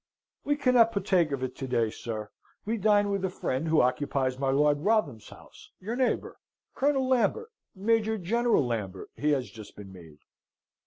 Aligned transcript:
"We 0.43 0.55
cannot 0.55 0.91
partake 0.93 1.31
of 1.31 1.43
it 1.43 1.55
to 1.57 1.67
day, 1.67 1.91
sir. 1.91 2.31
We 2.65 2.77
dine 2.77 3.11
with 3.11 3.23
a 3.23 3.29
friend 3.29 3.67
who 3.67 3.81
occupies 3.81 4.39
my 4.39 4.49
Lord 4.49 4.79
Wrotham's 4.79 5.29
house, 5.29 5.69
your 5.79 5.95
neighbour. 5.95 6.37
Colonel 6.73 7.07
Lambert 7.07 7.51
Major 7.75 8.17
General 8.17 8.65
Lambert 8.65 9.11
he 9.15 9.29
has 9.29 9.51
just 9.51 9.75
been 9.75 9.93
made." 9.93 10.17